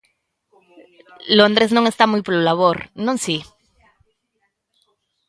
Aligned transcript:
Londres 1.37 1.69
non 1.75 1.85
está 1.87 2.05
moi 2.09 2.21
polo 2.23 2.45
labor, 2.49 2.77
non 3.05 3.17
si? 3.25 3.37